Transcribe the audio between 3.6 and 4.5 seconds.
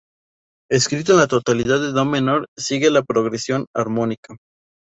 armónica.